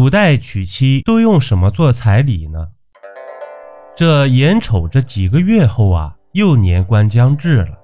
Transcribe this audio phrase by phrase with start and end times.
[0.00, 2.68] 古代娶妻都用什么做彩礼呢？
[3.94, 7.76] 这眼瞅着几个月后啊，又年关将至了。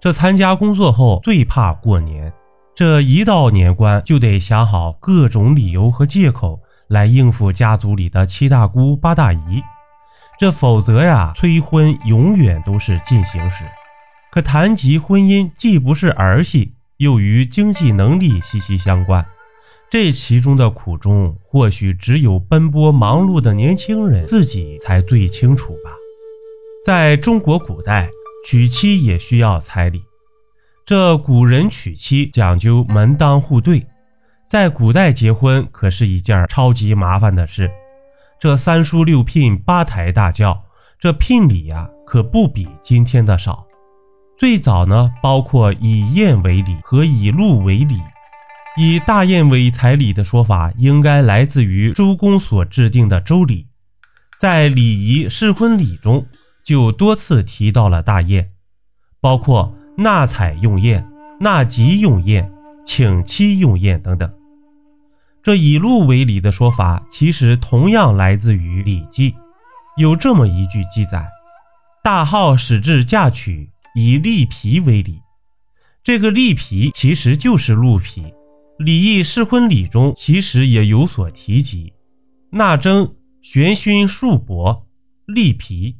[0.00, 2.32] 这参加工作后最怕过年，
[2.76, 9.60] 这一到年关就得想好各种理由和借口来应付家族里的七大姑八大姨，
[10.38, 13.64] 这否则呀，催婚永远都是进行时。
[14.30, 19.26] 可谈及婚姻，既不是儿戏，又与经济能力息息相关。
[19.90, 25.90] 这其中的苦衷，或许只有奔波忙碌的年轻人自己才最清楚吧。
[26.84, 28.08] 在中国古代，
[28.46, 30.02] 娶妻也需要彩礼。
[30.84, 33.86] 这古人娶妻讲究门当户对，
[34.46, 37.70] 在古代结婚可是一件超级麻烦的事。
[38.38, 40.64] 这三书六聘八抬大轿，
[40.98, 43.66] 这聘礼呀，可不比今天的少。
[44.38, 47.96] 最早呢，包括以宴为礼和以禄为礼。
[48.80, 53.66] 以大宴为彩礼的说法，应该来自于周公所制定的周礼，
[54.38, 56.24] 在礼仪适婚礼中
[56.64, 58.52] 就多次提到了大宴，
[59.20, 61.04] 包括纳采用宴、
[61.40, 62.48] 纳吉用宴、
[62.86, 64.32] 请妻用宴等等。
[65.42, 69.32] 这以鹿为礼的说法，其实同样来自于《礼记》，
[69.96, 71.26] 有这么一句记载
[72.04, 75.20] ：“大号使至嫁娶，以栗皮为礼。”
[76.04, 78.32] 这个栗皮其实就是鹿皮。
[78.78, 81.92] 礼义适婚礼中其实也有所提及，
[82.52, 84.84] 纳征、玄勋束帛、
[85.26, 85.96] 栗皮。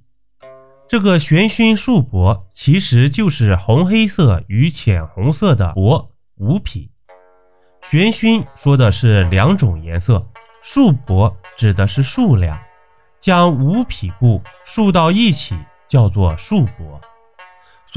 [0.89, 6.89] 这个玄勋束帛其实就是红黑色与浅红色的帛五匹。
[7.91, 10.25] 玄勋说的是两种颜色，
[10.63, 12.57] 束帛指的是数量，
[13.21, 15.57] 将五匹布束到一起
[15.89, 17.01] 叫做束帛。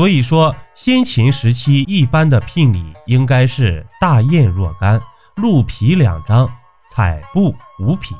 [0.02, 5.00] 所以说，先秦时期一般的聘礼应该是大雁若干，
[5.36, 6.50] 鹿皮两张，
[6.90, 8.16] 彩布五匹。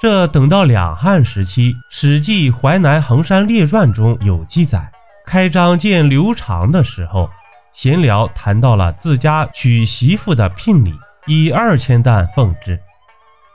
[0.00, 4.90] 这等到两汉时期，《史记·淮南衡山列传》中有记载，
[5.26, 7.28] 开张见刘长的时候，
[7.74, 10.94] 闲聊谈到了自家娶媳妇的聘礼，
[11.26, 12.80] 以二千担奉之。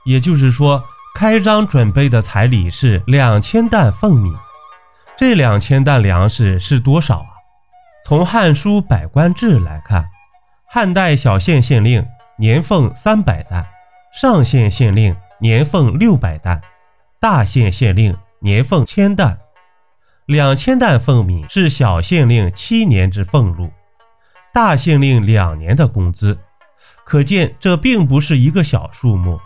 [0.05, 0.79] 也就是说，
[1.15, 4.29] 开张准备的彩礼是两千担俸米。
[5.17, 7.38] 这两千担粮食是多少啊？
[8.05, 10.05] 从《汉书·百官志》来看，
[10.67, 12.05] 汉代小县县令
[12.37, 13.65] 年俸三百担，
[14.13, 16.61] 上县县令年俸六百担，
[17.19, 19.37] 大县县令年俸千担。
[20.25, 23.71] 两千担俸米是小县令七年之俸禄，
[24.53, 26.37] 大县令两年的工资。
[27.03, 29.39] 可见这并不是一个小数目。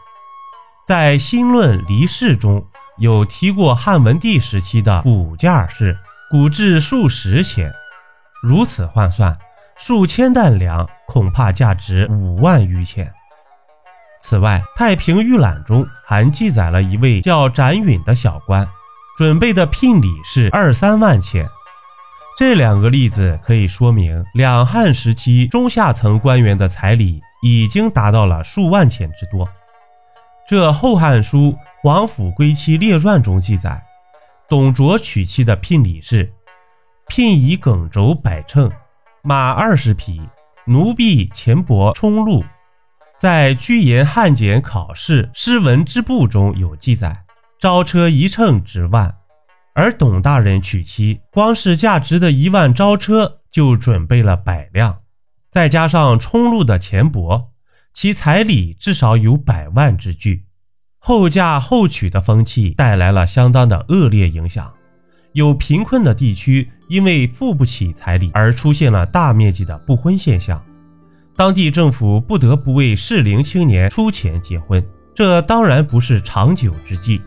[0.85, 2.65] 在《新论·离世》中。
[2.99, 5.97] 有提过汉文帝时期的骨价是
[6.29, 7.73] 骨至数十钱，
[8.43, 9.37] 如此换算，
[9.77, 13.09] 数千担粮恐怕价值五万余钱。
[14.19, 18.67] 此外，《太平御览》中还记载了一位叫展允的小官，
[19.17, 21.47] 准备的聘礼是二三万钱。
[22.37, 29.47] 这两个例子可以说明，两汉时期中下层官员的彩礼已经达到了数万钱之多。
[30.49, 33.81] 这《后汉书·皇甫归妻列传》中记载，
[34.49, 36.29] 董卓娶妻的聘礼是：
[37.07, 38.71] 聘以耿轴百乘，
[39.21, 40.21] 马二十匹，
[40.65, 42.43] 奴婢钱帛充禄。
[43.17, 47.25] 在居延汉简考试诗文之部中有记载，
[47.59, 49.15] 招车一乘值万。
[49.75, 54.99] 而董大人娶妻，光是价值的一万招车就准备了百辆，
[55.51, 57.47] 再加上充禄的钱帛。
[57.93, 60.45] 其彩礼至少有百万之巨，
[60.97, 64.73] 后嫁后娶的风气带来了相当的恶劣影响。
[65.33, 70.63] 有贫困的地区因为付不起彩礼而出现了大面积的不婚现象，
[71.35, 74.83] 当地政府不得不为适龄青年出钱结婚，
[75.13, 77.21] 这当然不是长久之计。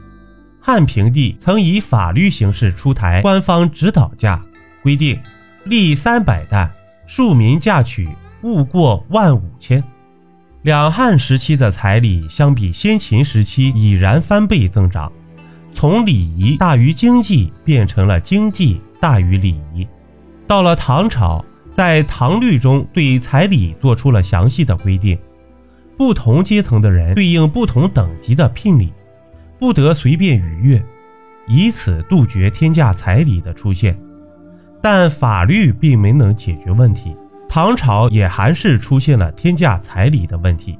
[0.60, 4.44] 汉平帝曾以法律形式出台官方指导价，
[4.82, 5.20] 规定
[5.64, 6.70] 立三百担，
[7.06, 8.08] 庶民嫁娶
[8.42, 9.82] 勿过万五千。
[10.62, 15.12] 两汉时期的彩礼相比先秦时期已然翻倍增长，
[15.76, 19.86] 从礼仪大于经济变成了经济大于礼仪。
[20.46, 25.18] 到了唐朝，在唐律中对彩礼做出了详细的规定，
[25.98, 28.90] 不同阶层的人对应不同等级的聘礼，
[29.58, 30.82] 不得随便逾越，
[31.46, 33.94] 以此杜绝天价彩礼的出现。
[34.80, 37.14] 但法律并没能解决问题。
[37.50, 40.78] 唐朝也还是出现了天价彩礼的问题，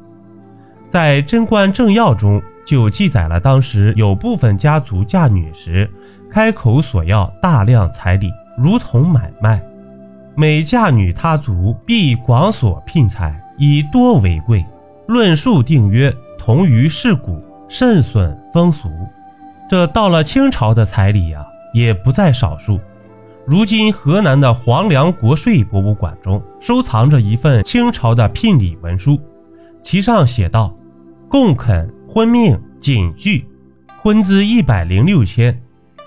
[0.88, 5.88] 在《贞观政要》中就记载了当时有部分家族嫁女时，
[6.30, 9.62] 开口索要大量彩礼，如同买卖。
[10.34, 14.62] 每嫁女他族，必广所聘财，以多为贵。
[15.06, 17.40] 论数定约，同于世古。
[17.68, 18.88] 甚损风俗。
[19.68, 22.78] 这到了清朝的彩礼呀，也不在少数。
[23.44, 29.18] 如今河南的黄梁国税博物馆中收藏着一份清朝的聘礼文书，
[29.82, 30.72] 其上写道
[31.28, 33.46] ：“共肯婚命锦具，
[34.00, 35.54] 婚资一百零六千，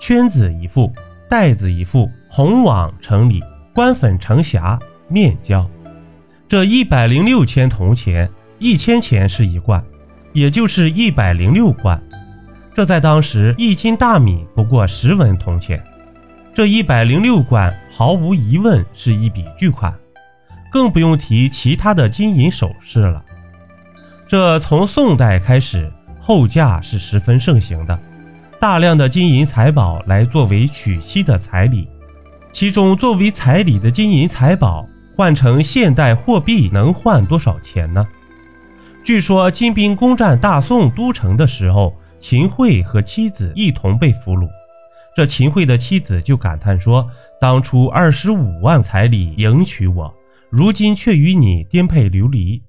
[0.00, 0.92] 圈子一副，
[1.28, 3.40] 带子一副，红网成礼，
[3.72, 4.76] 官粉成匣，
[5.06, 5.64] 面交。”
[6.50, 8.28] 这一百零六千铜钱，
[8.58, 9.80] 一千钱是一贯，
[10.32, 12.02] 也就是一百零六贯。
[12.74, 15.80] 这在当时，一斤大米不过十文铜钱。
[16.52, 19.94] 这一百零六贯毫无疑问是一笔巨款，
[20.72, 23.24] 更不用提其他的金银首饰了。
[24.26, 27.98] 这从宋代开始，后嫁是十分盛行的，
[28.60, 31.88] 大量的金银财宝来作为娶妻的彩礼。
[32.52, 34.86] 其中作为彩礼的金银财宝，
[35.16, 38.06] 换成现代货币能换多少钱呢？
[39.02, 44.48] 据说金兵攻占大宋都城的时候，秦桧和妻子一同被俘虏。
[45.16, 47.08] 这秦桧的妻子就感叹说
[47.40, 50.14] ：“当初二十五万彩礼迎娶我，
[50.50, 52.62] 如今却与你颠沛流离。”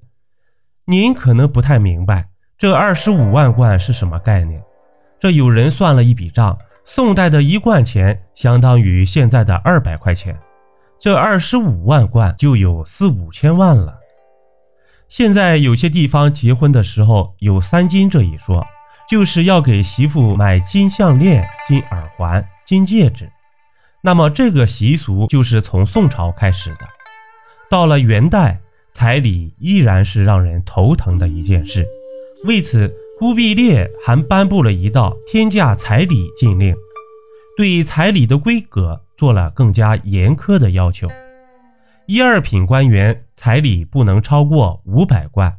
[0.87, 2.29] 您可能不太明白
[2.61, 4.61] 这二十五万贯是什么概念。
[5.19, 6.55] 这有人算了一笔账，
[6.85, 10.37] 宋代的一贯钱相当于现在的二百块钱，
[10.99, 13.97] 这二十五万贯就有四五千万了。
[15.07, 18.63] 现在有些地方结婚的时候有三金这一说。
[19.09, 23.29] 就是要给媳妇买金项链、金耳环、金戒指，
[24.01, 26.87] 那么这个习俗就是从宋朝开始的。
[27.69, 28.59] 到了元代，
[28.91, 31.85] 彩礼依然是让人头疼的一件事。
[32.45, 36.75] 为此，忽必烈还颁布了一道天价彩礼禁令，
[37.55, 41.07] 对彩礼的规格做了更加严苛的要求：
[42.07, 45.55] 一二品官员彩礼不能超过五百贯，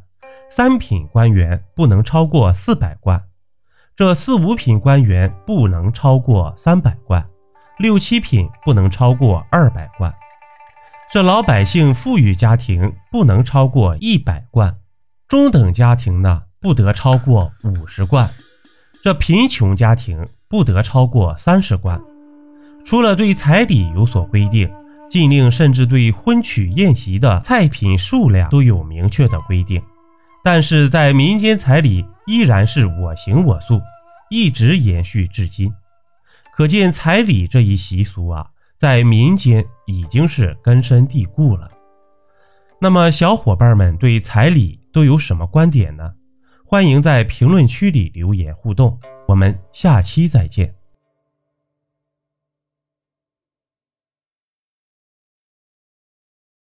[0.50, 3.22] 三品官员不能超过四百贯。
[3.94, 7.24] 这四五品官员不能超过三百贯，
[7.78, 10.12] 六七品不能超过二百贯。
[11.12, 14.78] 这老百姓富裕家庭不能超过一百贯，
[15.28, 18.30] 中等家庭呢不得超过五十贯，
[19.02, 22.00] 这贫穷家庭不得超过三十贯。
[22.84, 24.72] 除了对彩礼有所规定，
[25.10, 29.82] 禁令甚至对婚娶宴席的菜品数量都有明确的规定。
[30.44, 33.80] 但是在民间彩礼依然是我行我素，
[34.30, 35.72] 一直延续至今，
[36.56, 41.68] 可见彩礼这一习俗啊，在民间已经是根深蒂固了。
[42.80, 46.12] 那么小伙伴们对彩礼都有什么观点呢？
[46.72, 48.98] 欢迎在评论区里留言互动，
[49.28, 50.74] 我们下期再见。